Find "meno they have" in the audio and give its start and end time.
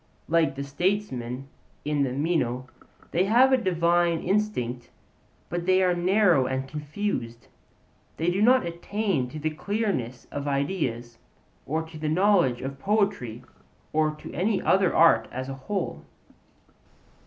2.11-3.53